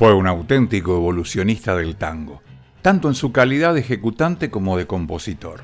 [0.00, 2.40] Fue un auténtico evolucionista del tango,
[2.80, 5.60] tanto en su calidad de ejecutante como de compositor.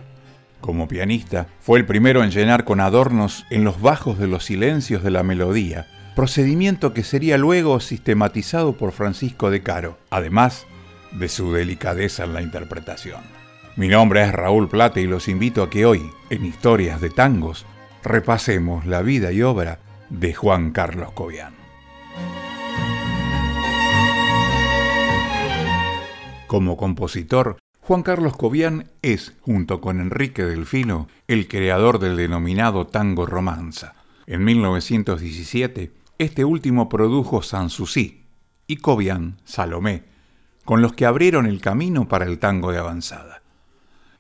[0.61, 5.03] Como pianista, fue el primero en llenar con adornos en los bajos de los silencios
[5.03, 10.67] de la melodía, procedimiento que sería luego sistematizado por Francisco de Caro, además
[11.13, 13.23] de su delicadeza en la interpretación.
[13.75, 17.65] Mi nombre es Raúl Plata y los invito a que hoy, en Historias de Tangos,
[18.05, 19.79] repasemos la vida y obra
[20.11, 21.56] de Juan Carlos Cobian.
[26.47, 33.27] Como compositor, Juan Carlos Cobian es, junto con Enrique Delfino, el creador del denominado tango
[33.27, 33.95] romanza.
[34.27, 38.27] En 1917, este último produjo Sanssouci
[38.69, 40.05] y Cobian Salomé,
[40.65, 43.43] con los que abrieron el camino para el tango de avanzada.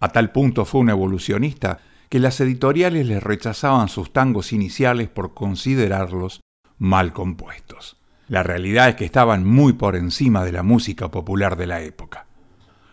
[0.00, 5.32] A tal punto fue un evolucionista que las editoriales les rechazaban sus tangos iniciales por
[5.32, 6.40] considerarlos
[6.76, 7.96] mal compuestos.
[8.28, 12.26] La realidad es que estaban muy por encima de la música popular de la época.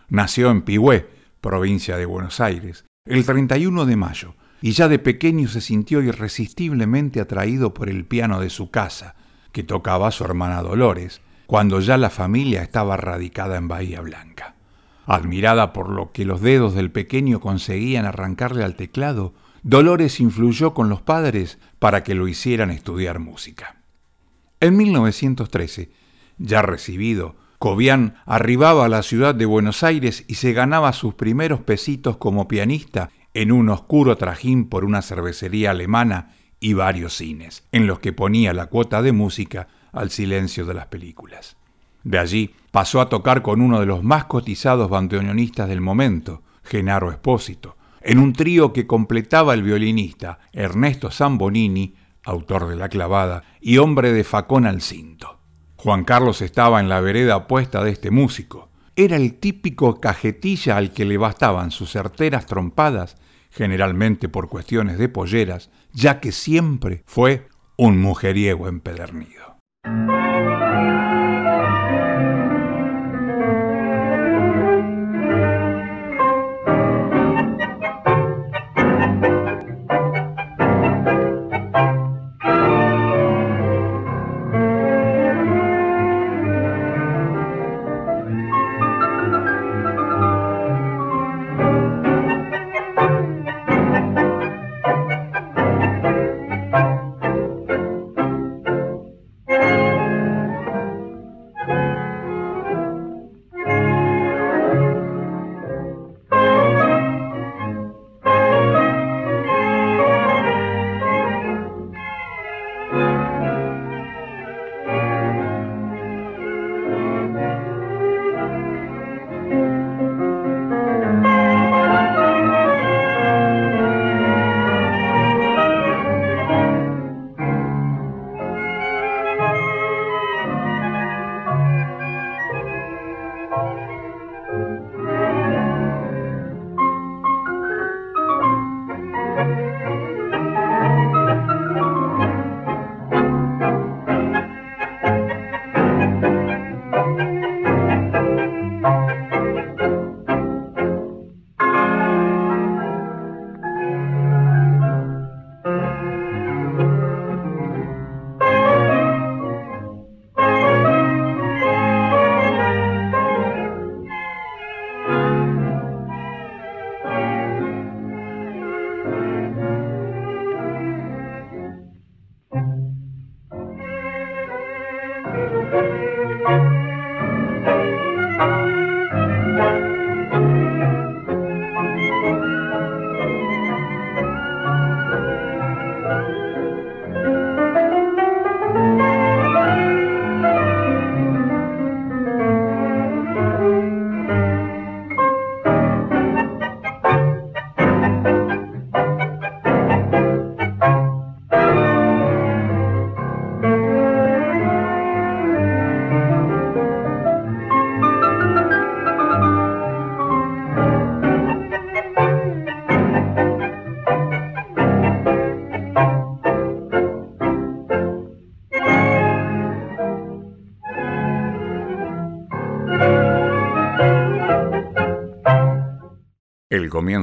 [0.08, 1.08] Nació en Pigüé,
[1.40, 7.20] provincia de Buenos Aires, el 31 de mayo, y ya de pequeño se sintió irresistiblemente
[7.20, 9.16] atraído por el piano de su casa,
[9.50, 14.54] que tocaba su hermana Dolores, cuando ya la familia estaba radicada en Bahía Blanca.
[15.04, 20.88] Admirada por lo que los dedos del pequeño conseguían arrancarle al teclado, Dolores influyó con
[20.88, 23.83] los padres para que lo hicieran estudiar música.
[24.64, 25.90] En 1913,
[26.38, 31.60] ya recibido, Cobian arribaba a la ciudad de Buenos Aires y se ganaba sus primeros
[31.60, 37.86] pesitos como pianista en un oscuro trajín por una cervecería alemana y varios cines, en
[37.86, 41.58] los que ponía la cuota de música al silencio de las películas.
[42.02, 47.10] De allí pasó a tocar con uno de los más cotizados bandoneonistas del momento, Genaro
[47.10, 53.78] Espósito, en un trío que completaba el violinista Ernesto Zambonini, autor de La clavada, y
[53.78, 55.38] hombre de facón al cinto.
[55.76, 58.70] Juan Carlos estaba en la vereda opuesta de este músico.
[58.96, 63.16] Era el típico cajetilla al que le bastaban sus certeras trompadas,
[63.50, 69.58] generalmente por cuestiones de polleras, ya que siempre fue un mujeriego empedernido.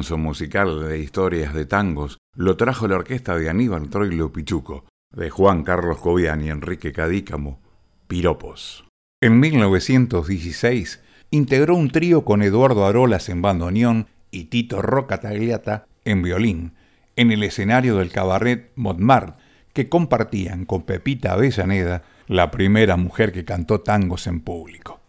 [0.10, 5.64] Musical de historias de tangos lo trajo la orquesta de Aníbal Troilo Pichuco, de Juan
[5.64, 7.60] Carlos Cobian y Enrique Cadícamo,
[8.08, 8.84] Piropos.
[9.22, 16.24] En 1916 integró un trío con Eduardo Arolas en bandoneón y Tito Roca Tagliata en
[16.24, 16.74] violín,
[17.16, 19.36] en el escenario del cabaret Montmartre,
[19.72, 25.00] que compartían con Pepita Avellaneda, la primera mujer que cantó tangos en público.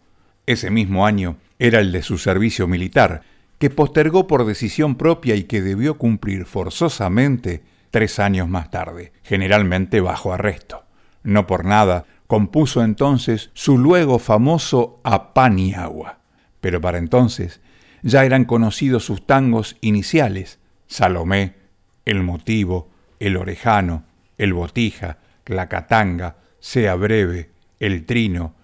[0.45, 3.23] Ese mismo año era el de su servicio militar,
[3.63, 10.01] que postergó por decisión propia y que debió cumplir forzosamente tres años más tarde, generalmente
[10.01, 10.83] bajo arresto.
[11.23, 16.19] No por nada, compuso entonces su luego famoso A pan y agua.
[16.59, 17.61] Pero para entonces
[18.01, 21.55] ya eran conocidos sus tangos iniciales, Salomé,
[22.03, 24.03] El motivo, El orejano,
[24.37, 28.55] El botija, La catanga, Sea breve, El trino,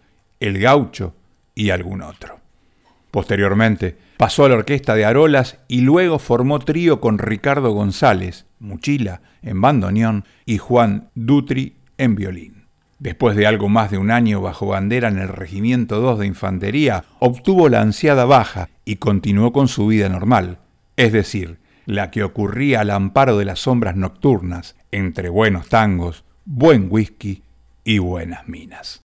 [0.41, 1.15] El gaucho
[1.55, 2.38] y algún otro.
[3.11, 9.21] Posteriormente, pasó a la orquesta de Arolas y luego formó trío con Ricardo González, Muchila,
[9.41, 12.65] en bandoneón, y Juan Dutri en violín.
[12.99, 17.05] Después de algo más de un año bajo bandera en el Regimiento 2 de Infantería,
[17.19, 20.59] obtuvo la ansiada baja y continuó con su vida normal,
[20.97, 26.87] es decir, la que ocurría al amparo de las sombras nocturnas, entre buenos tangos, buen
[26.91, 27.41] whisky
[27.83, 29.01] y buenas minas.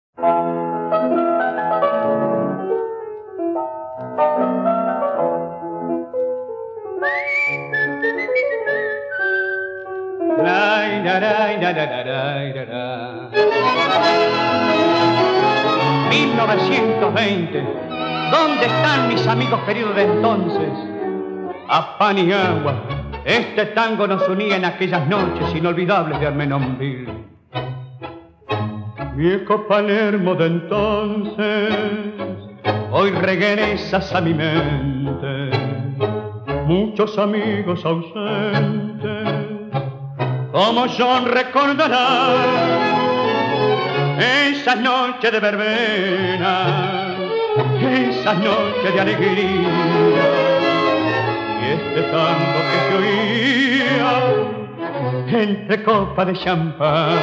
[16.09, 17.63] 1920.
[18.31, 20.69] ¿Dónde están mis amigos queridos de entonces?
[21.67, 22.83] A pan y agua.
[23.25, 27.29] Este tango nos unía en aquellas noches inolvidables de Armenonville.
[29.15, 31.75] Viejo Palermo de entonces,
[32.91, 35.49] hoy regresas a mi mente.
[36.65, 38.78] Muchos amigos ausentes
[40.51, 42.33] como John recordará
[44.19, 47.15] esas noches de verbena,
[47.81, 50.25] esas noches de alegría
[51.61, 54.11] y este tango que se oía
[55.43, 57.19] entre copas de champán.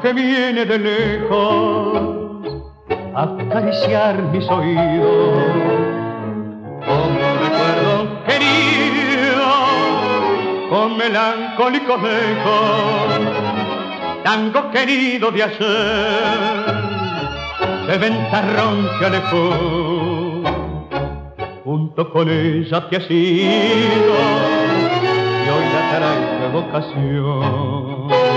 [0.00, 1.98] Que viene de lejos
[3.14, 5.44] a acariciar mis oídos.
[6.86, 9.48] Como recuerdo querido,
[10.70, 13.20] con melancólicos ecos,
[14.22, 16.66] tango querido de ayer,
[17.88, 20.42] de ventarrón que alejó,
[21.64, 24.14] junto con ella te ha sido,
[25.44, 28.27] y hoy la trae vocación.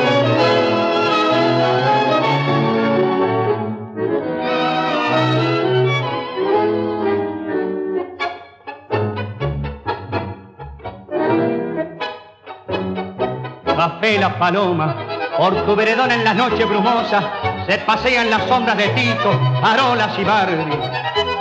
[14.19, 14.95] La paloma,
[15.37, 17.31] por tu veredón en la noche brumosa,
[17.67, 19.31] se pasean las sombras de Tito,
[19.63, 20.77] Arolas y Bardi.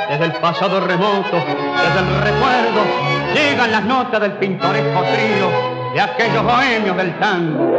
[0.08, 5.50] Desde el pasado remoto, desde el recuerdo, llegan las notas del pintoresco trío
[5.92, 7.76] de aquellos bohemios del tango.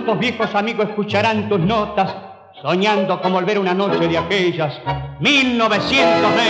[0.00, 2.16] ¿Cuántos viejos amigos escucharán tus notas
[2.62, 4.80] soñando con volver una noche de aquellas
[5.20, 6.40] 1920?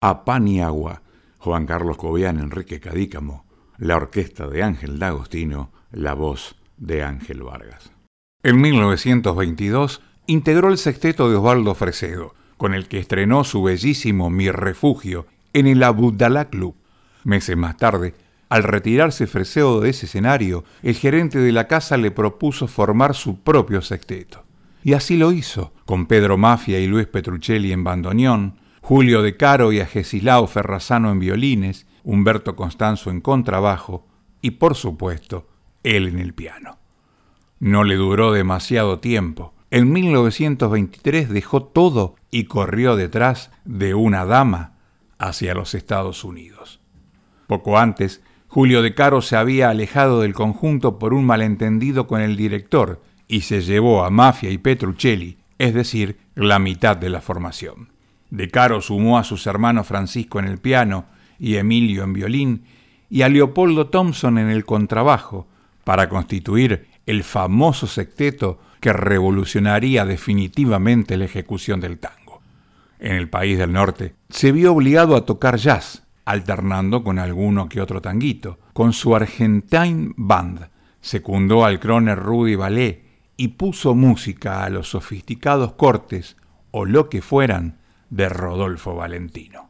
[0.00, 1.02] A pan y agua,
[1.36, 3.44] Juan Carlos Cobian, Enrique Cadícamo,
[3.76, 7.92] la orquesta de Ángel D'Agostino, la voz de Ángel Vargas.
[8.42, 12.32] En 1922 integró el sexteto de Osvaldo Fresedo,
[12.62, 16.76] con el que estrenó su bellísimo Mi Refugio en el Abudalá Club.
[17.24, 18.14] Meses más tarde,
[18.48, 23.40] al retirarse Fresedo de ese escenario, el gerente de la casa le propuso formar su
[23.40, 24.44] propio sexteto.
[24.84, 29.72] Y así lo hizo, con Pedro Mafia y Luis Petruccelli en bandoneón, Julio de Caro
[29.72, 34.06] y a Gesislao Ferrazano en violines, Humberto Constanzo en contrabajo
[34.40, 35.48] y, por supuesto,
[35.82, 36.78] él en el piano.
[37.58, 39.52] No le duró demasiado tiempo.
[39.72, 44.72] En 1923 dejó todo y corrió detrás de una dama
[45.18, 46.80] hacia los Estados Unidos.
[47.46, 52.36] Poco antes, Julio de Caro se había alejado del conjunto por un malentendido con el
[52.36, 57.92] director y se llevó a Mafia y Petruccelli, es decir, la mitad de la formación.
[58.30, 61.04] De Caro sumó a sus hermanos Francisco en el piano
[61.38, 62.64] y Emilio en violín
[63.10, 65.46] y a Leopoldo Thompson en el contrabajo
[65.84, 72.21] para constituir el famoso secteto que revolucionaría definitivamente la ejecución del tango.
[73.02, 77.80] En el país del norte se vio obligado a tocar jazz, alternando con alguno que
[77.80, 78.60] otro tanguito.
[78.74, 80.68] Con su Argentine Band
[81.00, 83.04] secundó al Croner Rudy Ballet
[83.36, 86.36] y puso música a los sofisticados cortes
[86.70, 89.68] o lo que fueran de Rodolfo Valentino.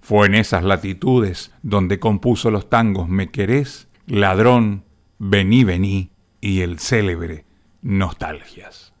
[0.00, 4.82] Fue en esas latitudes donde compuso los tangos Me querés, Ladrón,
[5.20, 7.44] Vení, vení y el célebre
[7.82, 8.92] Nostalgias.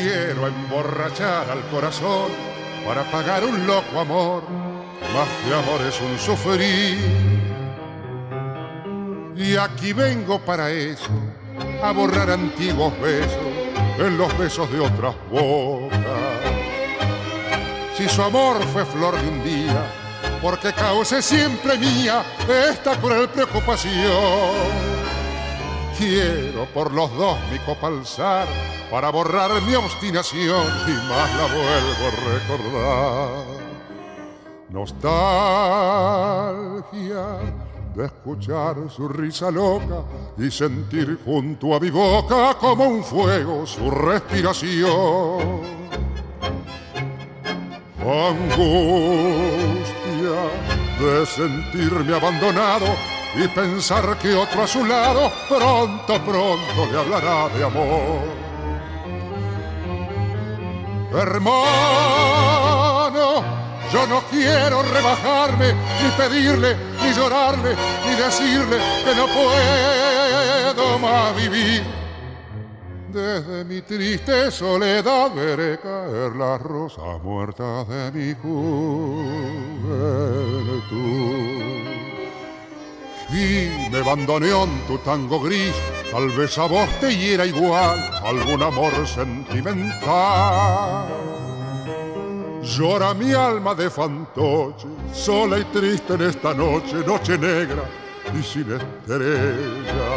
[0.00, 2.30] Quiero emborrachar al corazón
[2.86, 4.44] para pagar un loco amor,
[5.12, 6.98] más que amor es un sufrir.
[9.34, 11.10] Y aquí vengo para eso,
[11.82, 13.48] a borrar antiguos besos
[13.98, 15.98] en los besos de otras bocas.
[17.96, 19.84] Si su amor fue flor de un día,
[20.40, 22.22] porque cause siempre mía
[22.70, 24.88] esta cruel preocupación.
[25.98, 28.46] Quiero por los dos mi copa alzar
[28.88, 33.44] para borrar mi obstinación y más la vuelvo a recordar.
[34.70, 35.18] Nostalgia
[37.96, 40.04] de escuchar su risa loca
[40.38, 45.62] y sentir junto a mi boca como un fuego su respiración.
[47.98, 49.18] Angustia
[51.00, 57.64] de sentirme abandonado y pensar que otro a su lado pronto, pronto le hablará de
[57.64, 58.48] amor.
[61.12, 62.48] Hermano,
[63.92, 71.82] yo no quiero rebajarme, ni pedirle, ni llorarle, ni decirle que no puedo más vivir.
[73.12, 78.78] Desde mi triste soledad veré caer las rosas muertas de mi juventud
[83.30, 85.74] y me bandoneón tu tango gris,
[86.10, 91.06] tal vez a vos te hiera igual algún amor sentimental.
[92.62, 97.84] Llora mi alma de fantoche, sola y triste en esta noche, noche negra
[98.38, 100.08] y sin estrella.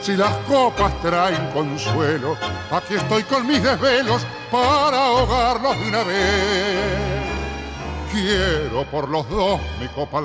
[0.00, 2.36] Si las copas traen consuelo,
[2.70, 7.19] aquí estoy con mis desvelos para ahogarlos de una vez.
[8.12, 10.20] Quiero por los dos mi copa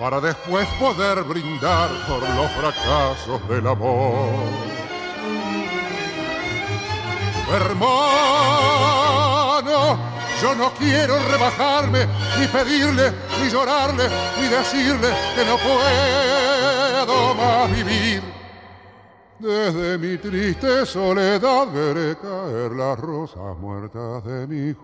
[0.00, 4.30] para después poder brindar por los fracasos del amor.
[7.52, 8.46] Hermano,
[10.40, 12.06] yo no quiero rebajarme,
[12.38, 13.12] ni pedirle,
[13.42, 14.08] ni llorarle,
[14.40, 18.35] ni decirle que no puedo más vivir.
[19.38, 24.74] Desde mi triste soledad veré caer las rosas muertas de mi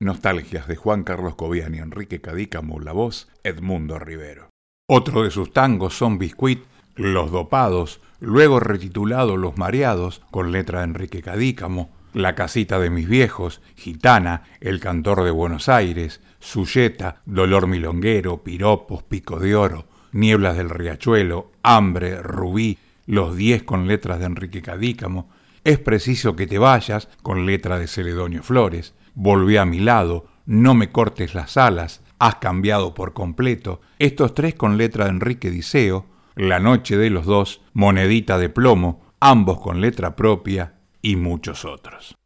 [0.00, 4.48] Nostalgias de Juan Carlos Cobian y Enrique Cadícamo, la voz Edmundo Rivero.
[4.88, 6.64] Otro de sus tangos son Biscuit,
[6.96, 13.08] Los Dopados, luego retitulado Los Mareados, con letra de Enrique Cadícamo, La Casita de mis
[13.08, 20.58] Viejos, Gitana, El Cantor de Buenos Aires, Suyeta, Dolor Milonguero, Piropos, Pico de Oro, Nieblas
[20.58, 25.30] del Riachuelo, Hambre, Rubí, Los Diez con letras de Enrique Cadícamo,
[25.64, 30.74] Es preciso que te vayas, con letra de Celedonio Flores, Volví a mi lado, No
[30.74, 36.04] me cortes las alas, Has cambiado por completo, estos tres con letra de Enrique Diceo,
[36.34, 42.16] La noche de los dos, Monedita de plomo, ambos con letra propia y muchos otros.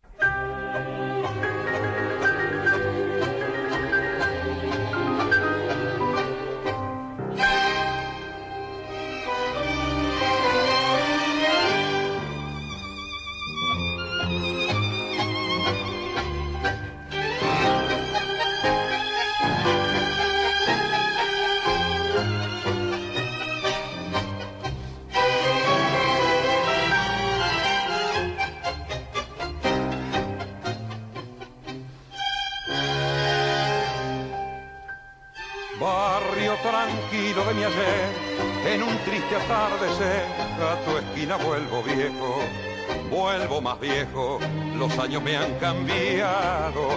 [44.76, 46.88] Los años me han cambiado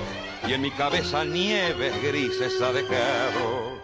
[0.47, 3.79] y en mi cabeza nieves grises ha dejado.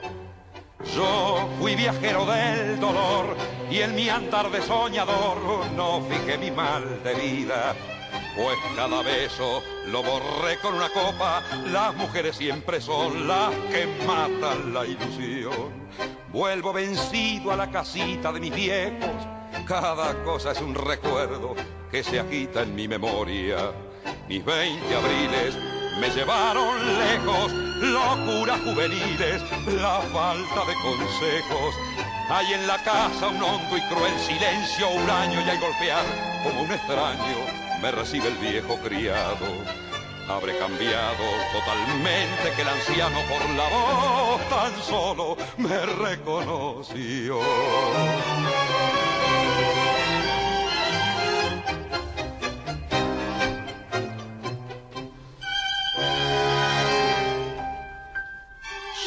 [0.96, 3.36] Yo fui viajero del dolor
[3.70, 5.38] y en mi andar de soñador
[5.76, 7.76] no fijé mi mal de vida
[8.36, 11.42] pues cada beso lo borré con una copa.
[11.72, 15.88] Las mujeres siempre son las que matan la ilusión.
[16.32, 19.35] Vuelvo vencido a la casita de mis viejos.
[19.68, 21.56] Cada cosa es un recuerdo
[21.92, 23.72] que se agita en mi memoria.
[24.28, 25.56] Mis 20 abriles
[26.00, 29.42] me llevaron lejos, locuras juveniles,
[29.82, 31.76] la falta de consejos.
[32.30, 36.06] Hay en la casa un hondo y cruel silencio, un año y hay golpear
[36.44, 39.46] como un extraño me recibe el viejo criado.
[40.28, 47.40] Habré cambiado totalmente que el anciano por la voz tan solo me reconoció.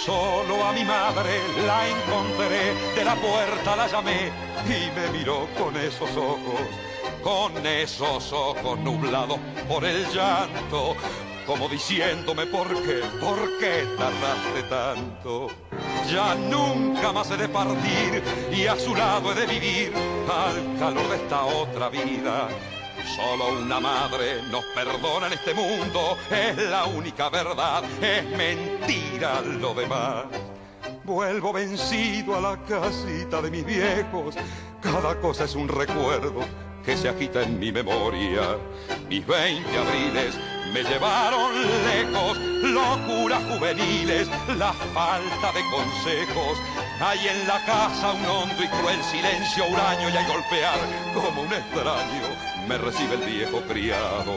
[0.09, 4.33] Solo a mi madre la encontré, de la puerta la llamé
[4.65, 6.63] y me miró con esos ojos
[7.23, 9.39] con esos ojos nublados
[9.69, 10.97] por el llanto,
[11.47, 15.49] como diciéndome por qué, por qué tardaste tanto.
[16.11, 19.93] Ya nunca más he de partir y a su lado he de vivir
[20.27, 22.49] al calor de esta otra vida.
[23.17, 29.75] Solo una madre nos perdona en este mundo, es la única verdad, es mentira lo
[29.75, 30.25] demás.
[31.05, 34.37] Vuelvo vencido a la casita de mis viejos,
[34.83, 36.41] cada cosa es un recuerdo
[36.85, 38.57] que se agita en mi memoria.
[39.09, 40.39] Mis veinte abriles
[40.73, 41.53] me llevaron
[41.87, 46.59] lejos, locuras juveniles, la falta de consejos.
[47.01, 50.79] Hay en la casa un hondo y cruel silencio huraño y hay golpear
[51.15, 52.28] como un extraño.
[52.69, 54.35] Me recibe el viejo criado.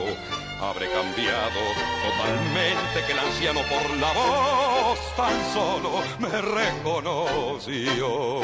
[0.62, 1.60] Habré cambiado
[2.08, 8.39] totalmente que el anciano por la voz tan solo me reconoció.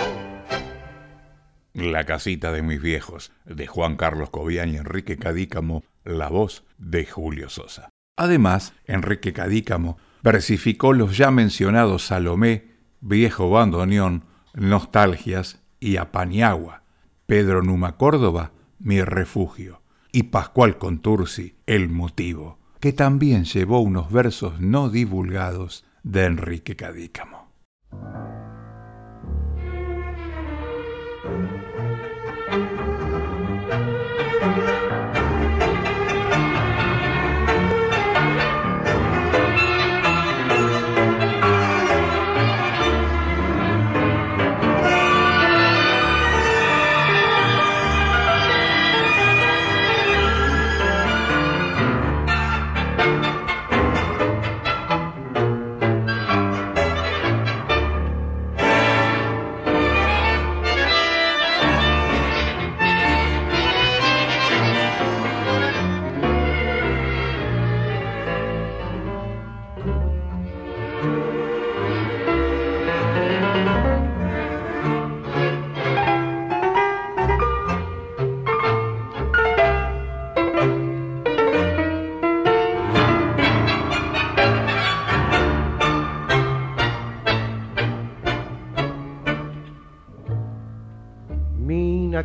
[1.74, 7.06] La casita de mis viejos, de Juan Carlos Cobian y Enrique Cadícamo, la voz de
[7.06, 7.90] Julio Sosa.
[8.18, 16.84] Además, Enrique Cadícamo versificó los ya mencionados Salomé, Viejo Bandoneón, Nostalgias y Apaniagua,
[17.26, 24.60] Pedro Numa Córdoba, Mi Refugio, y Pascual Contursi, El Motivo, que también llevó unos versos
[24.60, 27.52] no divulgados de Enrique Cadícamo.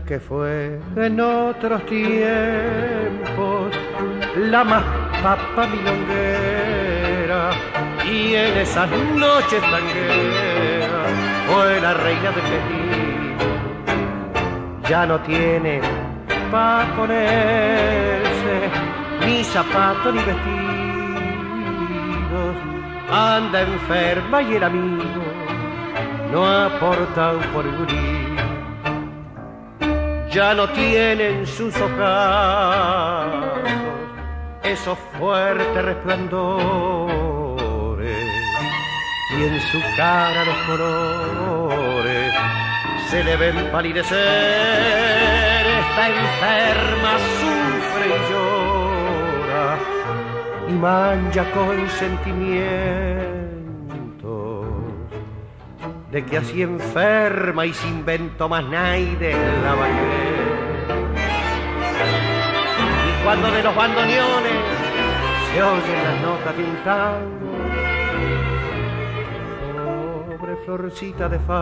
[0.06, 3.72] Que fue en otros tiempos
[4.36, 4.82] la más
[5.22, 7.50] papa milonguera
[8.04, 11.12] y en esas noches tangueras
[11.46, 13.36] fue la reina del festín.
[14.88, 15.80] Ya no tiene
[16.50, 18.70] para ponerse
[19.26, 20.42] ni zapatos ni vestidos,
[23.10, 25.22] anda enferma y el amigo
[26.32, 28.11] no ha aportado por gurí
[30.32, 31.92] ya no tienen sus ojos
[34.62, 37.52] esos fuertes resplandores
[39.38, 42.34] y en su cara los colores
[43.10, 44.16] se le ven palidecer.
[45.80, 49.78] Está enferma, sufre y llora
[50.68, 53.31] y mancha con sentimiento
[56.12, 60.52] de que así enferma y sin vento más naide la bailé.
[63.08, 64.52] Y cuando de los bandoneones
[65.54, 66.64] se oyen las notas de
[70.38, 71.58] pobre florcita de fango,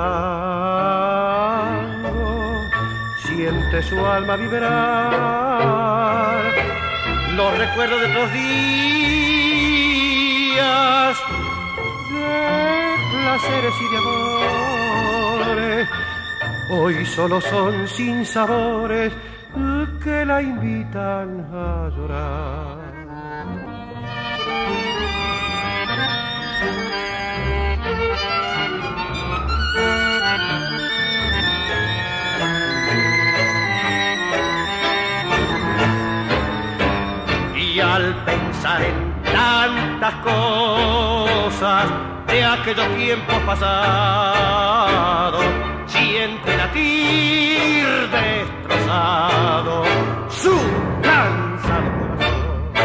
[3.22, 5.30] siente su alma vibrar.
[7.36, 8.50] Los recuerdos de otros días,
[13.30, 15.88] placeres y de amores,
[16.70, 19.12] hoy solo son sin sabores
[20.02, 22.80] que la invitan a llorar.
[37.54, 45.44] Y al pensar en tantas cosas de aquellos tiempos pasados,
[45.86, 49.82] siente latir destrozado
[50.30, 50.56] su
[51.02, 52.80] cansado corazón.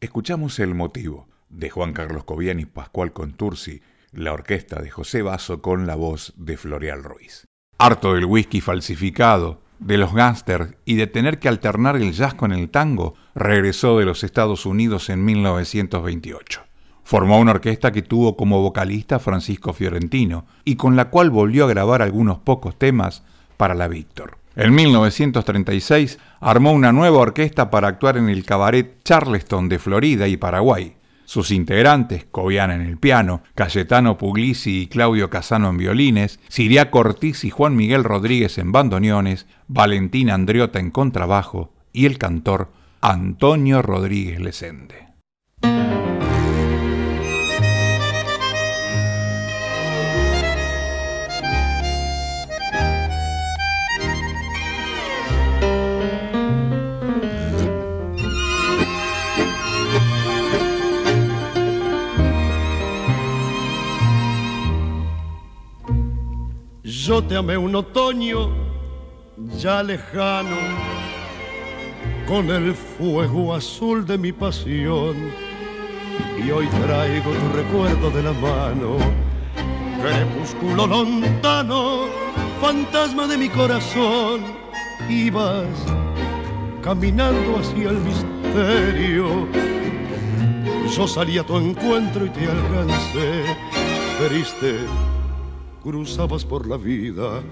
[0.00, 3.82] Escuchamos el motivo de Juan Carlos Cobian y Pascual Contursi,
[4.12, 7.44] la orquesta de José Basso con la voz de Floreal Ruiz.
[7.78, 12.52] Harto del whisky falsificado, de los gángsters y de tener que alternar el jazz con
[12.52, 16.62] el tango, regresó de los Estados Unidos en 1928.
[17.04, 21.68] Formó una orquesta que tuvo como vocalista Francisco Fiorentino y con la cual volvió a
[21.68, 23.24] grabar algunos pocos temas
[23.56, 24.38] para la Víctor.
[24.56, 30.36] En 1936 armó una nueva orquesta para actuar en el cabaret Charleston de Florida y
[30.36, 30.97] Paraguay.
[31.28, 37.44] Sus integrantes, Cobian en el piano, Cayetano Puglisi y Claudio Casano en violines, Siria Cortiz
[37.44, 44.40] y Juan Miguel Rodríguez en bandoneones, Valentín Andriota en contrabajo y el cantor Antonio Rodríguez
[44.40, 45.08] Lesende.
[67.08, 68.50] Yo te amé un otoño
[69.58, 70.58] ya lejano,
[72.26, 75.16] con el fuego azul de mi pasión.
[76.36, 78.98] Y hoy traigo tu recuerdo de la mano,
[80.02, 82.08] crepúsculo lontano,
[82.60, 84.42] fantasma de mi corazón.
[85.08, 85.64] Ibas
[86.82, 89.48] caminando hacia el misterio.
[90.94, 93.56] Yo salí a tu encuentro y te alcancé,
[94.28, 94.76] triste
[95.82, 97.42] cruzabas por la vida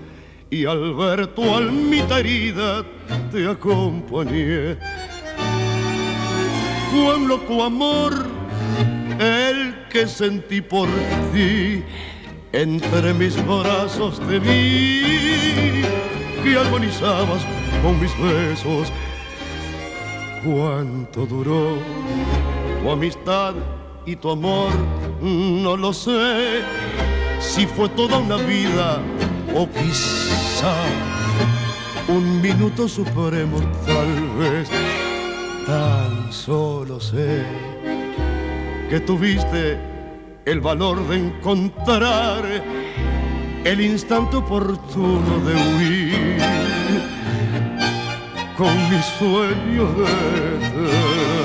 [0.50, 2.84] y al ver tu almita herida
[3.32, 4.76] te acompañé.
[6.90, 8.12] Fue un loco amor
[9.18, 10.88] el que sentí por
[11.32, 11.82] ti.
[12.52, 15.82] Entre mis brazos te vi
[16.42, 17.44] que armonizabas
[17.82, 18.92] con mis besos.
[20.44, 21.76] ¿Cuánto duró
[22.82, 23.54] tu amistad
[24.06, 24.70] y tu amor?
[25.20, 26.62] No lo sé
[27.56, 29.00] si fue toda una vida
[29.54, 30.74] o quizá
[32.06, 34.68] un minuto supremo tal vez.
[35.66, 37.42] Tan solo sé
[38.90, 39.78] que tuviste
[40.44, 42.44] el valor de encontrar
[43.64, 46.38] el instante oportuno de huir
[48.58, 51.35] con mis sueños de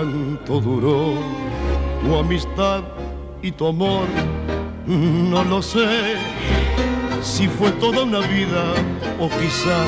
[0.00, 1.12] cuánto duró
[2.02, 2.82] tu amistad
[3.42, 4.06] y tu amor,
[4.86, 6.16] no lo sé.
[7.22, 8.72] Si fue toda una vida
[9.18, 9.84] o quizá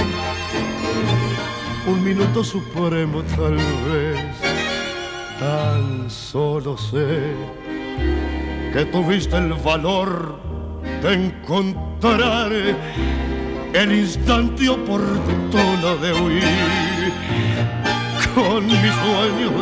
[1.86, 4.20] un minuto supremo tal vez.
[5.38, 7.34] Tan solo sé
[8.72, 10.38] que tuviste el valor
[11.02, 12.52] de encontrar
[13.72, 16.91] el instante oportuno de huir
[18.34, 19.52] con mi sueño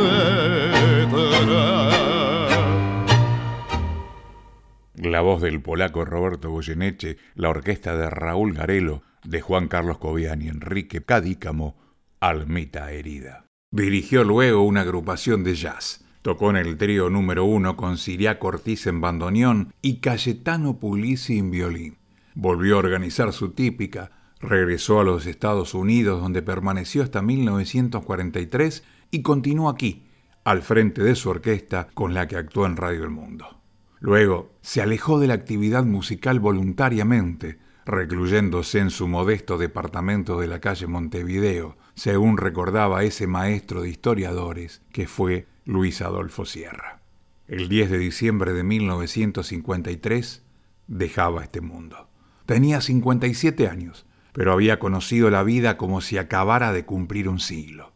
[4.95, 10.43] La voz del polaco Roberto Goyeneche, la orquesta de Raúl Garelo, de Juan Carlos Cobian
[10.43, 11.77] y Enrique Cadícamo,
[12.21, 13.47] Almita Herida.
[13.73, 16.05] Dirigió luego una agrupación de jazz.
[16.23, 21.51] Tocó en el trío número uno con Siria Cortiz en bandoneón y Cayetano Pulisi en
[21.51, 21.97] violín.
[22.35, 29.22] Volvió a organizar su típica, Regresó a los Estados Unidos donde permaneció hasta 1943 y
[29.22, 30.07] continuó aquí,
[30.44, 33.61] al frente de su orquesta con la que actuó en Radio El Mundo.
[34.00, 40.61] Luego se alejó de la actividad musical voluntariamente, recluyéndose en su modesto departamento de la
[40.61, 47.03] calle Montevideo, según recordaba ese maestro de historiadores que fue Luis Adolfo Sierra.
[47.46, 50.44] el 10 de diciembre de 1953,
[50.87, 52.09] dejaba este mundo.
[52.46, 57.93] Tenía 57 años, pero había conocido la vida como si acabara de cumplir un siglo.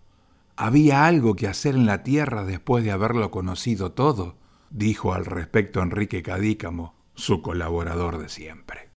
[0.57, 4.37] ¿Había algo que hacer en la tierra después de haberlo conocido todo?
[4.71, 8.91] dijo al respecto Enrique Cadícamo, su colaborador de siempre.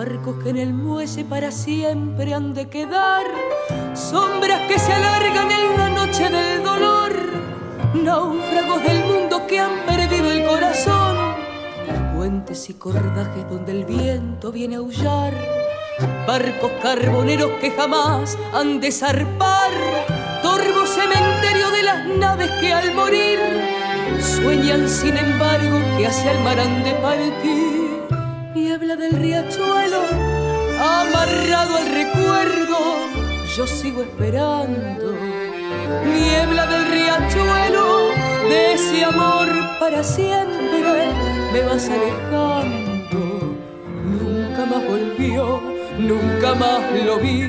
[0.00, 3.26] Barcos que en el muelle para siempre han de quedar,
[3.92, 7.12] sombras que se alargan en la noche del dolor,
[8.02, 11.16] náufragos del mundo que han perdido el corazón,
[12.16, 15.34] puentes y cordajes donde el viento viene a aullar,
[16.26, 19.72] barcos carboneros que jamás han de zarpar,
[20.40, 23.38] torvo cementerio de las naves que al morir
[24.18, 27.69] sueñan sin embargo que hacia el mar han de partir
[28.96, 30.02] del riachuelo,
[30.80, 32.78] amarrado al recuerdo,
[33.56, 35.14] yo sigo esperando.
[36.04, 38.08] Niebla del riachuelo,
[38.48, 39.48] de ese amor
[39.78, 41.12] para siempre,
[41.52, 43.56] me vas alejando.
[44.04, 45.60] Nunca más volvió,
[45.98, 47.42] nunca más lo vi,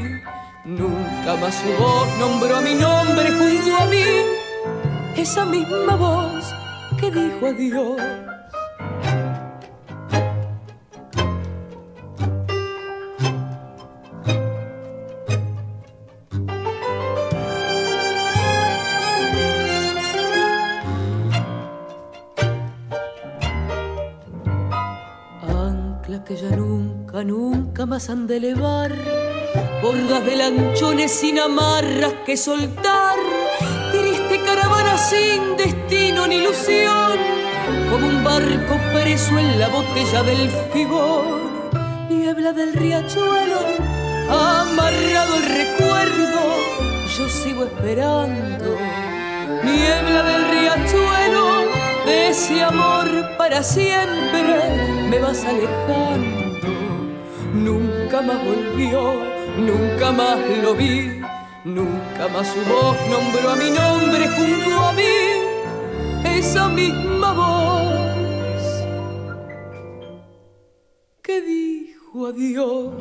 [0.63, 4.04] nunca más su voz nombró mi nombre junto a mí.
[5.15, 6.54] Esa misma voz
[6.99, 7.99] que dijo adiós
[27.91, 28.89] más han de elevar,
[29.82, 33.17] bordas de lanchones sin amarras que soltar,
[33.91, 37.17] triste caravana sin destino ni ilusión,
[37.89, 41.69] como un barco preso en la botella del figón,
[42.08, 43.60] niebla del riachuelo,
[44.30, 46.41] amarrado el recuerdo,
[47.17, 48.77] yo sigo esperando,
[49.65, 51.45] niebla del riachuelo,
[52.06, 56.40] de ese amor para siempre me vas alejando
[58.12, 59.24] nunca más volvió,
[59.58, 61.21] nunca más lo vi,
[61.63, 68.84] nunca más su voz nombró a mi nombre junto a mí, esa misma voz
[71.24, 72.95] que dijo adiós.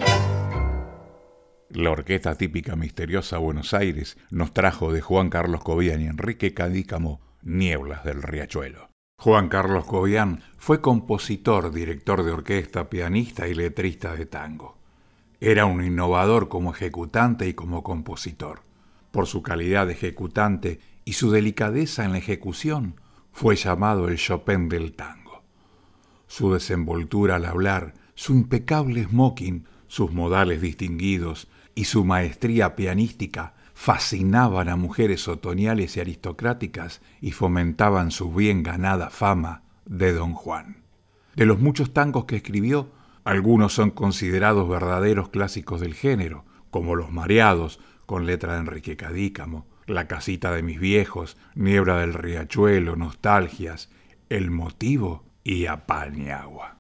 [1.71, 7.21] La orquesta típica misteriosa Buenos Aires nos trajo de Juan Carlos Cobian y Enrique Cadícamo
[7.43, 8.91] Nieblas del Riachuelo.
[9.19, 14.80] Juan Carlos Cobian fue compositor, director de orquesta, pianista y letrista de tango.
[15.41, 18.61] Era un innovador como ejecutante y como compositor.
[19.11, 23.01] Por su calidad de ejecutante y su delicadeza en la ejecución,
[23.33, 25.43] fue llamado el Chopin del tango.
[26.27, 34.69] Su desenvoltura al hablar, su impecable smoking, sus modales distinguidos y su maestría pianística fascinaban
[34.69, 40.83] a mujeres otoñales y aristocráticas y fomentaban su bien ganada fama de Don Juan.
[41.35, 42.91] De los muchos tangos que escribió,
[43.25, 49.67] algunos son considerados verdaderos clásicos del género, como Los Mareados, con letra de Enrique Cadícamo,
[49.87, 53.91] La casita de mis viejos, Niebla del Riachuelo, Nostalgias,
[54.29, 56.77] El motivo y Apañagua.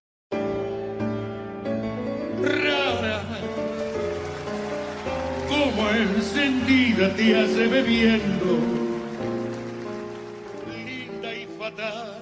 [5.48, 8.58] como encendida te hace bebiendo,
[10.68, 12.20] linda y fatal.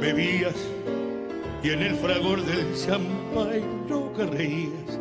[0.00, 0.54] Bebías
[1.62, 4.98] y en el fragor del champán nunca reías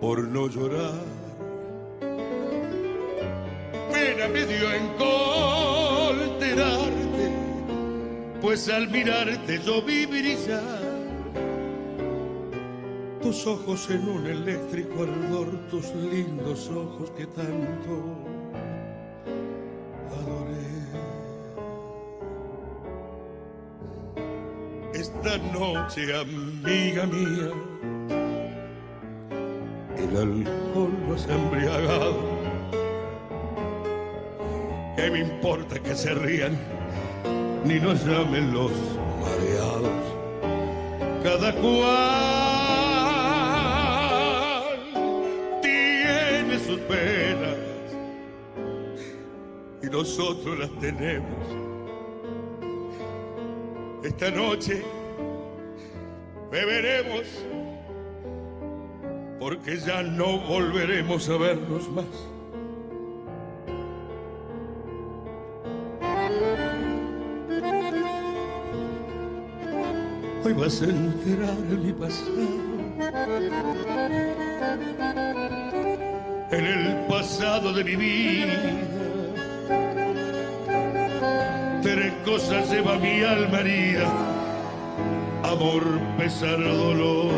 [0.00, 1.04] por no llorar.
[3.92, 7.32] Pena me dio encolterarte,
[8.40, 10.82] pues al mirarte yo vi brillar
[13.22, 18.31] tus ojos en un eléctrico ardor, tus lindos ojos que tanto
[25.32, 27.50] Esta noche, amiga mía,
[29.96, 32.18] el alcohol nos ha embriagado.
[34.94, 36.58] ¿Qué me importa que se rían
[37.64, 38.72] ni nos llamen los
[39.22, 40.02] mareados?
[41.22, 42.32] Cada cual
[49.90, 51.46] nosotros las tenemos.
[54.02, 54.82] Esta noche
[56.52, 57.26] beberemos
[59.40, 62.04] porque ya no volveremos a vernos más.
[70.44, 72.30] Hoy vas a enterar mi pasado.
[76.50, 78.52] En el pasado de mi vida.
[81.82, 84.41] Tres cosas lleva mi alma herida.
[85.42, 87.32] Amor, pesar, dolor.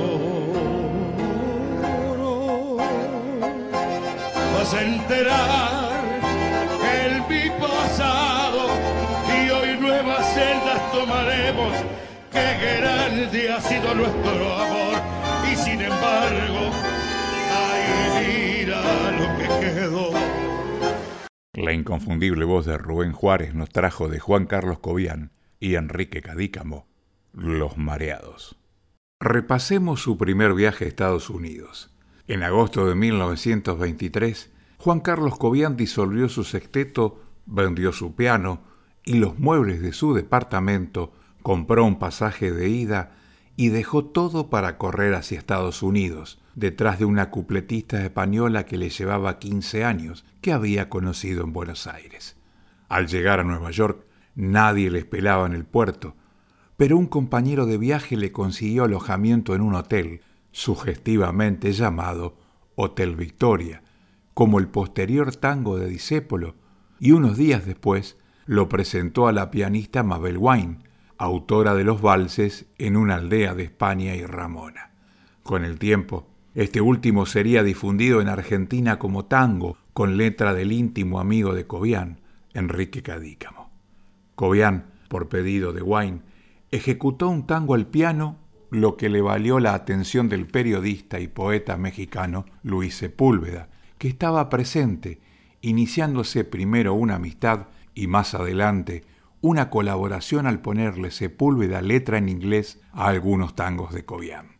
[4.55, 6.05] Vas a enterar
[7.05, 8.69] el mi pasado
[9.29, 11.73] y hoy nuevas celdas tomaremos
[12.31, 14.97] qué grande ha sido nuestro amor
[15.53, 16.71] y sin embargo,
[17.53, 18.81] ay, mira
[19.13, 20.11] lo que quedó.
[21.53, 26.87] La inconfundible voz de Rubén Juárez nos trajo de Juan Carlos Cobian y Enrique Cadícamo,
[27.37, 28.57] Los Mareados.
[29.19, 31.93] Repasemos su primer viaje a Estados Unidos.
[32.29, 38.63] En agosto de 1923, Juan Carlos Cobian disolvió su sexteto, vendió su piano
[39.05, 43.17] y los muebles de su departamento compró un pasaje de ida
[43.57, 48.91] y dejó todo para correr hacia Estados Unidos, detrás de una cupletista española que le
[48.91, 52.37] llevaba 15 años, que había conocido en Buenos Aires.
[52.89, 54.05] Al llegar a Nueva York,
[54.37, 56.15] nadie le esperaba en el puerto,
[56.77, 62.37] pero un compañero de viaje le consiguió alojamiento en un hotel, sugestivamente llamado
[62.75, 63.83] Hotel Victoria,
[64.35, 66.57] como el posterior tango de Disépolo,
[66.99, 70.79] y unos días después lo presentó a la pianista Mabel Wine,
[71.17, 74.91] autora de los valses en una aldea de España y Ramona.
[75.43, 81.21] Con el tiempo, este último sería difundido en Argentina como tango, con letra del íntimo
[81.21, 82.21] amigo de Cobian,
[82.53, 83.71] Enrique Cadícamo.
[84.35, 86.23] Cobian, por pedido de Wine,
[86.75, 88.37] ejecutó un tango al piano,
[88.71, 94.49] lo que le valió la atención del periodista y poeta mexicano Luis Sepúlveda, que estaba
[94.49, 95.21] presente,
[95.61, 99.05] iniciándose primero una amistad y más adelante
[99.41, 104.57] una colaboración al ponerle Sepúlveda letra en inglés a algunos tangos de Cobian.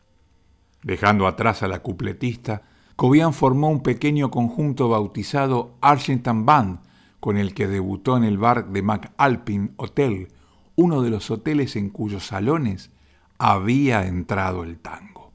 [0.85, 2.63] Dejando atrás a la cupletista,
[2.95, 6.79] Cobian formó un pequeño conjunto bautizado Argentan Band,
[7.19, 10.29] con el que debutó en el bar de McAlpin Hotel,
[10.77, 12.91] uno de los hoteles en cuyos salones
[13.39, 15.33] había entrado el tango.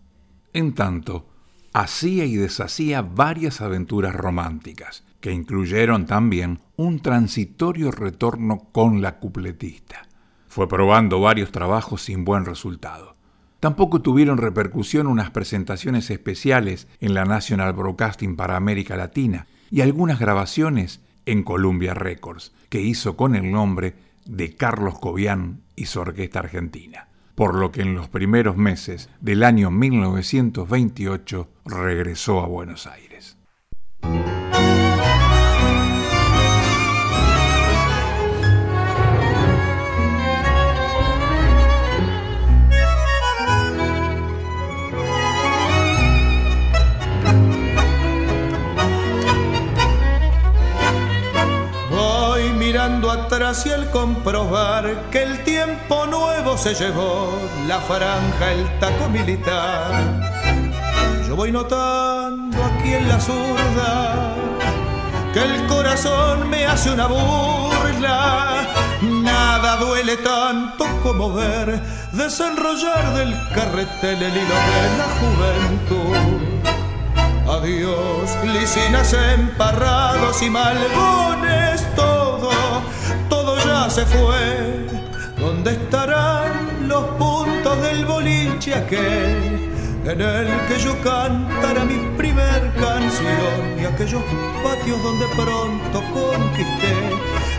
[0.54, 1.30] En tanto,
[1.74, 10.08] hacía y deshacía varias aventuras románticas, que incluyeron también un transitorio retorno con la cupletista.
[10.48, 13.16] Fue probando varios trabajos sin buen resultado.
[13.60, 20.20] Tampoco tuvieron repercusión unas presentaciones especiales en la National Broadcasting para América Latina y algunas
[20.20, 23.96] grabaciones en Columbia Records, que hizo con el nombre
[24.30, 29.44] de Carlos Cobian y su orquesta argentina, por lo que en los primeros meses del
[29.44, 33.09] año 1928 regresó a Buenos Aires.
[53.50, 57.32] Y el comprobar que el tiempo nuevo se llevó
[57.68, 59.92] la franja, el taco militar.
[61.28, 64.36] Yo voy notando aquí en la zurda
[65.34, 68.68] que el corazón me hace una burla.
[69.02, 71.82] Nada duele tanto como ver
[72.12, 76.50] desenrollar del carretel el hilo de la juventud.
[77.48, 81.69] Adiós, licinas emparrados y malbones
[83.90, 84.86] se fue.
[85.38, 89.72] ¿Dónde estarán los puntos del boliche aquel
[90.06, 94.22] en el que yo cantara mi primer canción y aquellos
[94.64, 96.94] patios donde pronto conquisté?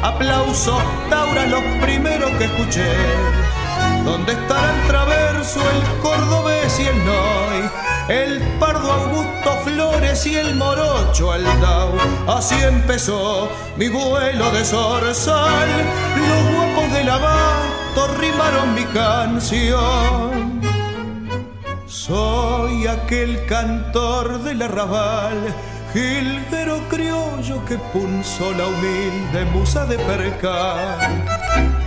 [0.03, 3.60] Aplausos, Taura, los primeros que escuché.
[4.05, 7.71] ¿Dónde estarán Traverso, el cordobés y el Noy?
[8.11, 11.93] el pardo Augusto Flores y el morocho Aldao.
[12.27, 15.69] Así empezó mi vuelo de zorzal,
[16.17, 20.61] los guapos del abasto rimaron mi canción.
[21.87, 25.55] Soy aquel cantor del arrabal,
[25.93, 31.80] jilguero criollo que punzó la humilde musa de percal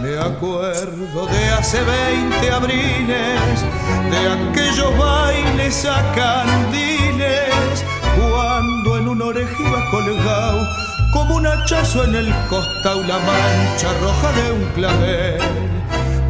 [0.00, 3.64] me acuerdo de hace 20 abriles,
[4.10, 7.84] de aquellos bailes a candiles,
[8.16, 10.66] cuando en un orejiva colgado
[11.12, 15.40] como un hachazo en el costado la mancha roja de un clavel.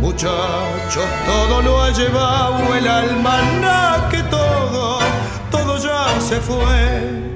[0.00, 4.98] Muchachos, todo lo ha llevado el alma, que todo,
[5.50, 7.32] todo ya se fue.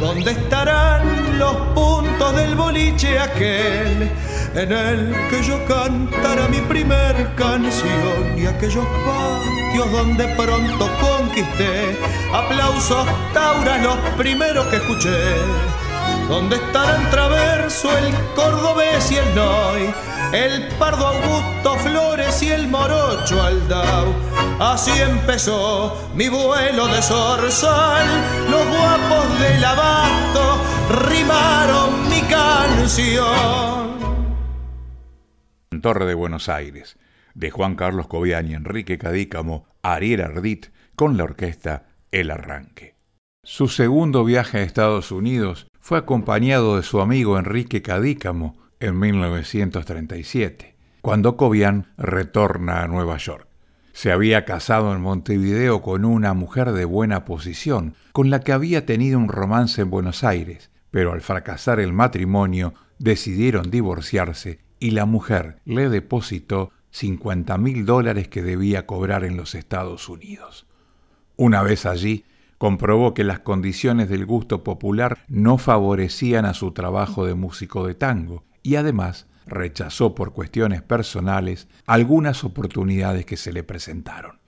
[0.00, 4.10] ¿Dónde estarán los puntos del boliche aquel
[4.58, 11.96] en el que yo cantara mi primer canción y aquellos patios donde pronto conquisté
[12.32, 15.36] aplausos tauras los primeros que escuché?
[16.28, 19.94] ¿Dónde estarán Traverso, el cordobés y el noy?
[20.32, 24.12] el pardo Augusto Flores y el morocho Aldao.
[24.58, 28.06] Así empezó mi vuelo de zorzal,
[28.50, 30.58] los guapos del abasto
[31.08, 33.87] rimaron mi canción.
[35.80, 36.96] Torre de Buenos Aires,
[37.34, 40.66] de Juan Carlos Cobian y Enrique Cadícamo, Ariel Ardit,
[40.96, 42.96] con la orquesta El Arranque.
[43.44, 50.76] Su segundo viaje a Estados Unidos fue acompañado de su amigo Enrique Cadícamo en 1937,
[51.00, 53.46] cuando Cobian retorna a Nueva York.
[53.92, 58.84] Se había casado en Montevideo con una mujer de buena posición, con la que había
[58.86, 65.06] tenido un romance en Buenos Aires, pero al fracasar el matrimonio decidieron divorciarse y la
[65.06, 70.66] mujer le depositó 50 mil dólares que debía cobrar en los Estados Unidos.
[71.36, 72.24] Una vez allí,
[72.58, 77.94] comprobó que las condiciones del gusto popular no favorecían a su trabajo de músico de
[77.94, 84.38] tango y además rechazó por cuestiones personales algunas oportunidades que se le presentaron.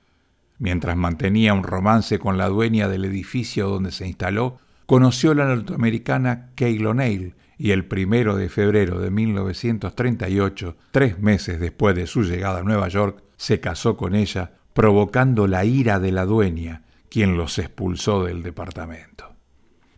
[0.59, 4.59] Mientras mantenía un romance con la dueña del edificio donde se instaló,
[4.91, 11.61] conoció a la norteamericana Kay O'Neill y el primero de febrero de 1938, tres meses
[11.61, 16.11] después de su llegada a Nueva York, se casó con ella, provocando la ira de
[16.11, 19.36] la dueña, quien los expulsó del departamento.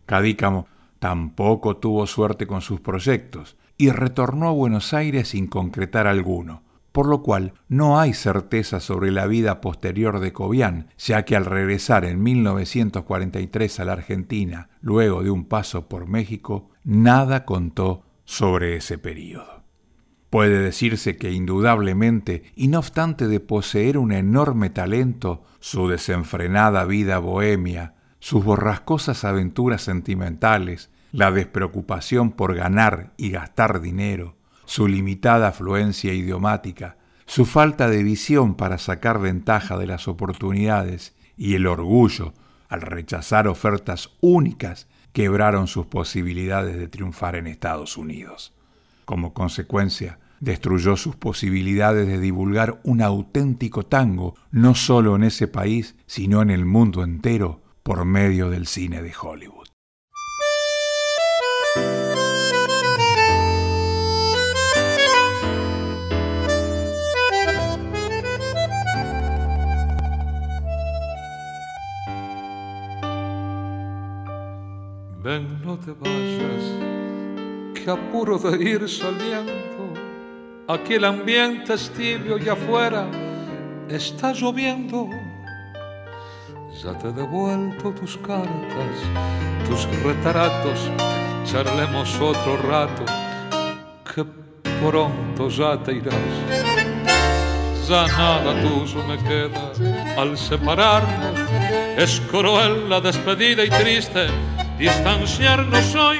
[0.05, 0.67] Cadícamo
[0.99, 6.61] tampoco tuvo suerte con sus proyectos y retornó a Buenos Aires sin concretar alguno,
[6.93, 11.45] por lo cual no hay certeza sobre la vida posterior de Cobian, ya que al
[11.45, 18.75] regresar en 1943 a la Argentina, luego de un paso por México, nada contó sobre
[18.75, 19.63] ese período.
[20.29, 27.17] Puede decirse que indudablemente, y no obstante de poseer un enorme talento, su desenfrenada vida
[27.17, 34.35] bohemia, sus borrascosas aventuras sentimentales, la despreocupación por ganar y gastar dinero,
[34.65, 41.55] su limitada afluencia idiomática, su falta de visión para sacar ventaja de las oportunidades y
[41.55, 42.33] el orgullo
[42.69, 48.53] al rechazar ofertas únicas quebraron sus posibilidades de triunfar en Estados Unidos.
[49.05, 55.95] Como consecuencia, destruyó sus posibilidades de divulgar un auténtico tango, no solo en ese país,
[56.05, 59.67] sino en el mundo entero, por medio del cine de Hollywood.
[75.23, 76.63] Ven, no te vayas,
[77.73, 79.53] que apuro de ir saliendo
[80.67, 83.05] Aquí el ambiente es tibio y afuera
[83.87, 85.07] está lloviendo.
[86.83, 88.95] Ya te he devuelto tus cartas,
[89.65, 90.89] tus retratos,
[91.45, 93.05] charlemos otro rato,
[94.13, 94.25] que
[94.81, 96.13] pronto ya te irás.
[97.87, 99.71] Ya nada tuyo me queda
[100.21, 101.39] al separarnos,
[101.97, 104.27] es cruel la despedida y triste
[104.83, 106.19] distanciarnos hoy.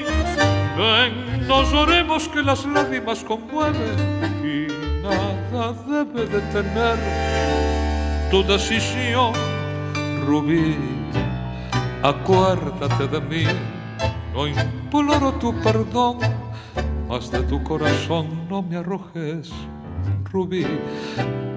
[0.78, 4.24] Ven, no lloremos que las lágrimas conmueven
[5.04, 6.98] nada debe detener
[8.32, 9.34] tu decisión,
[10.26, 10.78] Rubí.
[12.02, 13.44] Acuérdate de mí,
[14.34, 16.20] no imploro tu perdón,
[17.10, 19.52] mas de tu corazón no me arrojes,
[20.32, 20.66] Rubí.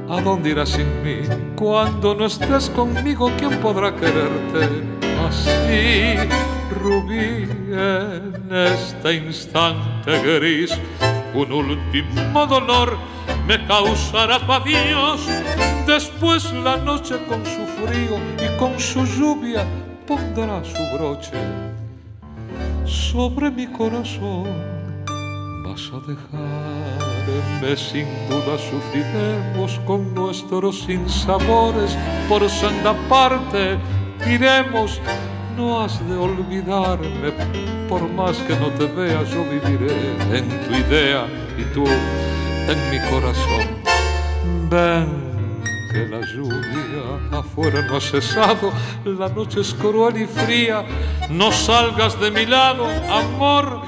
[0.09, 1.19] ¿A dónde irás sin mí?
[1.57, 6.17] Cuando no estés conmigo, ¿quién podrá quererte así?
[6.83, 10.73] Rubí, en este instante gris,
[11.35, 12.97] un último dolor
[13.47, 15.27] me causará pa' Dios.
[15.87, 19.65] Después la noche con su frío y con su lluvia
[20.07, 21.33] pondrá su broche
[22.85, 24.47] sobre mi corazón.
[25.65, 31.97] Vas a dejarme sin duda sufriremos con nuestros sinsabores
[32.29, 33.79] por senda parte
[35.57, 37.33] No has de olvidarme,
[37.89, 42.99] por más que no te vea, yo viviré en tu idea y tú en mi
[43.09, 43.65] corazón.
[44.69, 45.63] Ven,
[45.93, 48.73] que la lluvia afuera no ha cesado,
[49.05, 50.85] la noche es cruel y fría,
[51.31, 53.81] no salgas de mi lado, amor,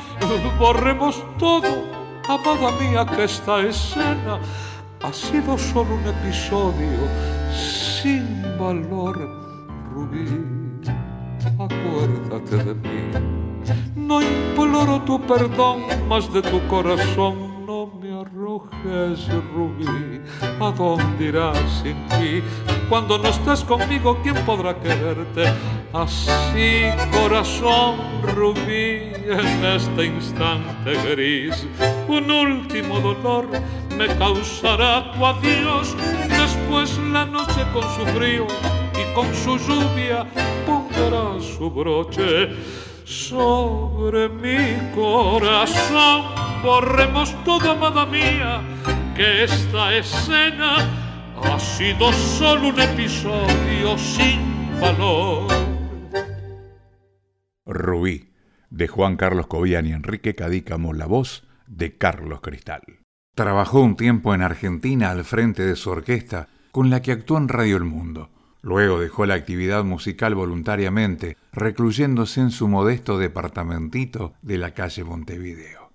[0.58, 1.84] borremos todo,
[2.28, 4.38] amada mía, que esta escena
[5.02, 7.00] ha sido solo un episodio
[7.52, 9.47] sin valor,
[9.98, 10.28] Rubí,
[11.58, 13.10] acuérdate de mí.
[13.96, 20.20] No imploro tu perdón, más de tu corazón no me arrojes, rubí.
[20.60, 22.40] ¿A dónde irás sin ti?
[22.88, 25.52] Cuando no estás conmigo, ¿quién podrá quererte?
[25.92, 31.66] Así, corazón rubí, en este instante gris,
[32.06, 33.48] un último dolor
[33.96, 35.96] me causará tu adiós.
[36.28, 38.46] Después la noche con su frío
[38.98, 40.26] y con su lluvia
[40.66, 42.50] pondrá su broche
[43.04, 46.24] sobre mi corazón.
[46.62, 48.60] Borremos todo, amada mía,
[49.14, 50.76] que esta escena
[51.42, 55.46] ha sido solo un episodio sin valor.
[57.64, 58.32] Rubí,
[58.70, 62.82] de Juan Carlos Cobian y Enrique Cadícamo, la voz de Carlos Cristal.
[63.34, 67.48] Trabajó un tiempo en Argentina al frente de su orquesta, con la que actuó en
[67.48, 68.30] Radio El Mundo.
[68.62, 75.90] Luego dejó la actividad musical voluntariamente, recluyéndose en su modesto departamentito de la calle Montevideo.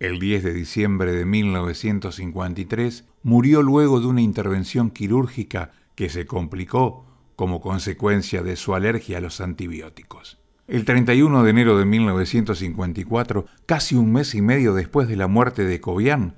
[0.00, 7.06] El 10 de diciembre de 1953 murió luego de una intervención quirúrgica que se complicó
[7.36, 10.38] como consecuencia de su alergia a los antibióticos.
[10.66, 15.64] El 31 de enero de 1954, casi un mes y medio después de la muerte
[15.64, 16.36] de Cobian,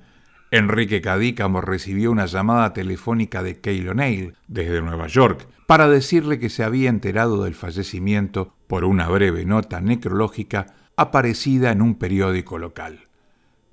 [0.49, 6.49] Enrique Cadícamo recibió una llamada telefónica de Keil O'Neill desde Nueva York para decirle que
[6.49, 13.09] se había enterado del fallecimiento por una breve nota necrológica aparecida en un periódico local.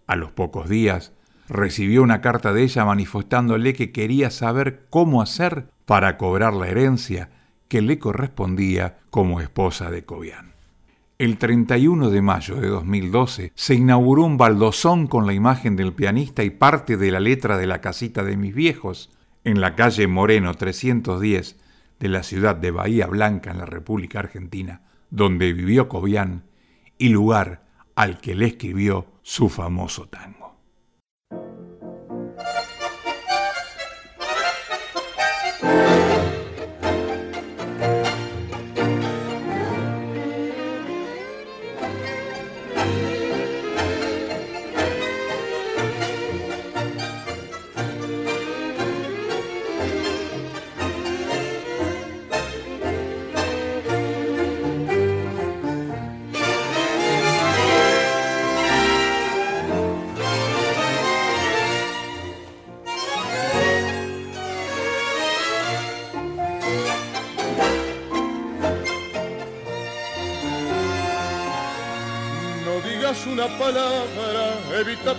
[0.09, 1.13] A los pocos días,
[1.49, 7.31] recibió una carta de ella manifestándole que quería saber cómo hacer para cobrar la herencia
[7.69, 10.54] que le correspondía como esposa de Cobian.
[11.17, 16.43] El 31 de mayo de 2012 se inauguró un baldosón con la imagen del pianista
[16.43, 19.11] y parte de la letra de la casita de mis viejos
[19.45, 21.57] en la calle Moreno 310
[22.01, 26.47] de la ciudad de Bahía Blanca en la República Argentina, donde vivió Cobian
[26.99, 27.63] y lugar
[27.95, 30.45] al que le escribió su famoso tango.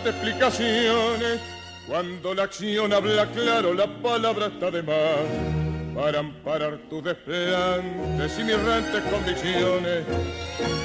[0.09, 1.39] Explicaciones.
[1.87, 5.95] Cuando la acción habla claro, la palabra está de más.
[5.95, 10.05] Para amparar tus desplantes y mis rentes condiciones.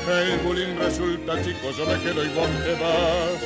[0.08, 3.42] El bullying resulta chico, yo me quedo y vos te vas.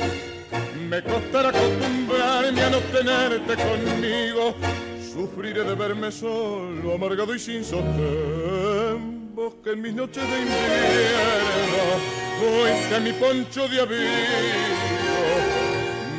[0.89, 4.55] Me costará acostumbrarme a no tenerte conmigo.
[5.01, 9.33] Sufriré de verme solo, amargado y sin sostén.
[9.33, 14.85] Vos que en mis noches de invierno fuiste mi poncho de abrigo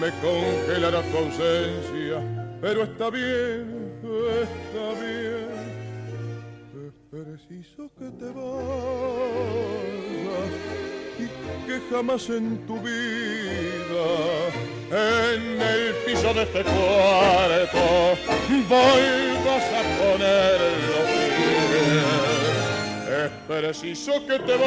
[0.00, 2.22] me congelará tu ausencia,
[2.60, 3.92] pero está bien,
[4.42, 5.48] está bien.
[6.86, 8.56] Es preciso que te vayas
[11.18, 11.26] y
[11.66, 14.06] que jamás en tu vida,
[14.90, 18.18] en el piso de este cuarto,
[18.68, 20.60] vuelvas a poner
[20.90, 21.25] los pies.
[23.26, 24.66] Es preciso que te vayas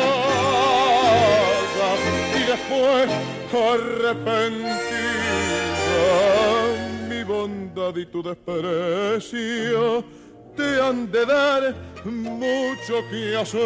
[2.35, 3.09] y después
[3.53, 4.59] arrepentir
[7.07, 10.03] mi bondad y tu desprecio
[10.57, 13.59] te han de dar mucho que hacer.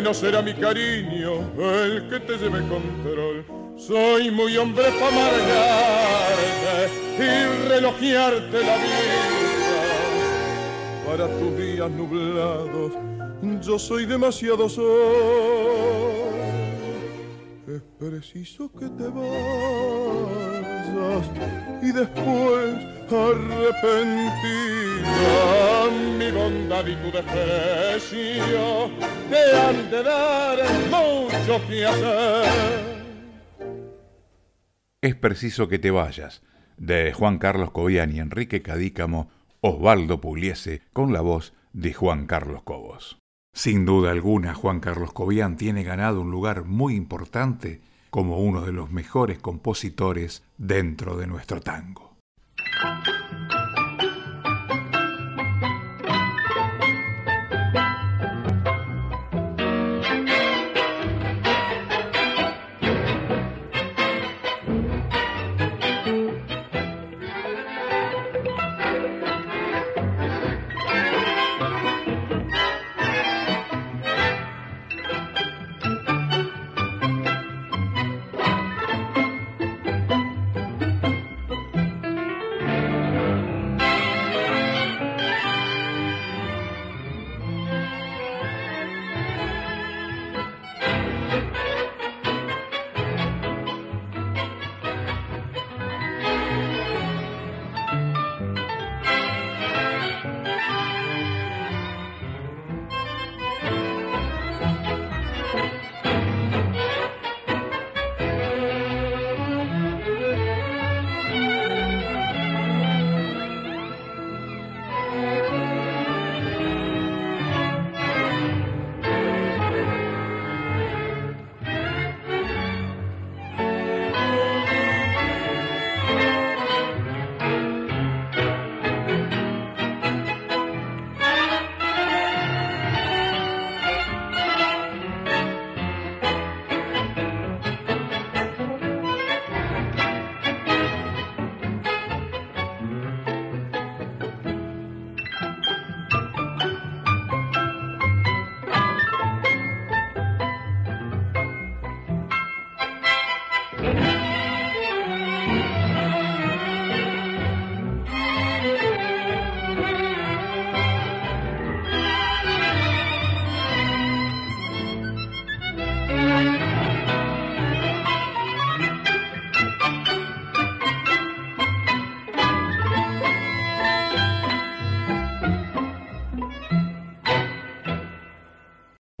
[0.00, 3.44] No será mi cariño el que te lleve control.
[3.76, 5.42] Soy muy hombre para amargarte
[7.18, 9.82] y relojearte la vida.
[11.04, 12.92] Para tus días nublados
[13.60, 14.86] yo soy demasiado sol.
[17.66, 20.51] Es preciso que te vayas
[21.82, 24.62] y después arrepentida
[26.18, 28.90] mi bondad y tu desprecio
[29.28, 30.58] te han de dar
[30.90, 31.86] mucho que.
[35.02, 36.42] Es preciso que te vayas,
[36.76, 39.30] de Juan Carlos Cobian y Enrique Cadícamo,
[39.60, 43.18] Osvaldo Pugliese, con la voz de Juan Carlos Cobos.
[43.52, 47.82] Sin duda alguna, Juan Carlos Cobian tiene ganado un lugar muy importante
[48.12, 52.12] como uno de los mejores compositores dentro de nuestro tango.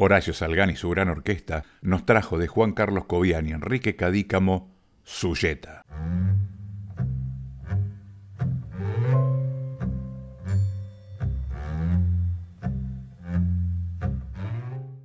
[0.02, 4.74] Horacio Salgán y su gran orquesta nos trajo de Juan Carlos Cobian y Enrique Cadícamo
[5.04, 5.84] Suyeta.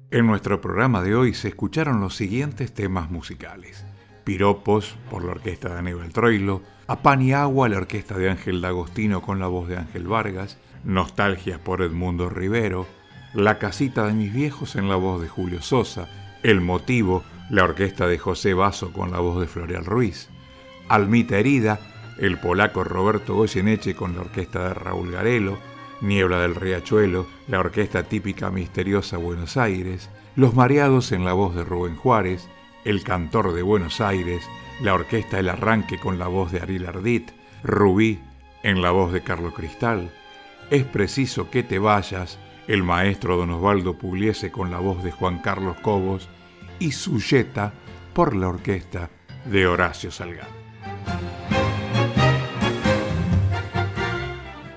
[0.09, 3.85] En nuestro programa de hoy se escucharon los siguientes temas musicales.
[4.23, 8.61] Piropos por la orquesta de Aníbal Troilo, A Pan y Agua la orquesta de Ángel
[8.61, 12.87] D'Agostino con la voz de Ángel Vargas, Nostalgia por Edmundo Rivero,
[13.37, 16.07] la casita de mis viejos en la voz de Julio Sosa,
[16.41, 20.27] El motivo, la orquesta de José Basso con la voz de Floreal Ruiz,
[20.89, 21.79] Almita herida,
[22.17, 25.59] el polaco Roberto Goyeneche con la orquesta de Raúl Garelo,
[26.01, 31.63] Niebla del Riachuelo, la orquesta típica misteriosa Buenos Aires, Los Mareados en la voz de
[31.63, 32.49] Rubén Juárez,
[32.85, 34.43] El Cantor de Buenos Aires,
[34.81, 37.29] la orquesta El Arranque con la voz de Ariel Ardit,
[37.63, 38.19] Rubí
[38.63, 40.09] en la voz de Carlos Cristal,
[40.71, 45.39] Es preciso que te vayas, el maestro don Osvaldo Pugliese con la voz de Juan
[45.39, 46.27] Carlos Cobos
[46.79, 47.73] y Suyeta
[48.13, 49.09] por la orquesta
[49.45, 50.47] de Horacio Salgán.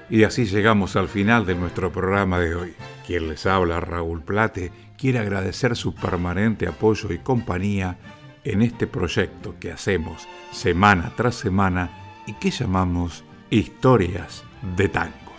[0.08, 2.74] Y así llegamos al final de nuestro programa de hoy.
[3.06, 7.98] Quien les habla, Raúl Plate, quiere agradecer su permanente apoyo y compañía
[8.44, 11.90] en este proyecto que hacemos semana tras semana
[12.26, 14.44] y que llamamos Historias
[14.76, 15.29] de Tangos.